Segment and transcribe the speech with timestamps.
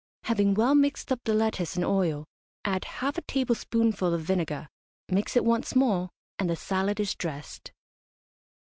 [0.23, 2.25] Having well mixed up the lettuce and oil,
[2.65, 4.67] add half a tablespoonful of vinegar.
[5.09, 7.71] Mix it once more, and the salad is dressed.